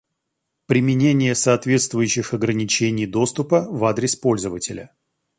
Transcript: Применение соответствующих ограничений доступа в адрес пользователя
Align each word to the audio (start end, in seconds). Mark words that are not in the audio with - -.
Применение 0.65 1.35
соответствующих 1.35 2.33
ограничений 2.33 3.05
доступа 3.05 3.67
в 3.69 3.85
адрес 3.85 4.15
пользователя 4.15 4.91